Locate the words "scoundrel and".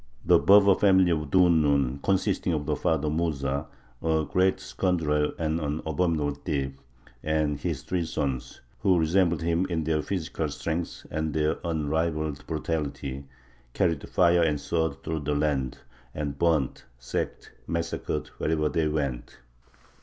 4.59-5.59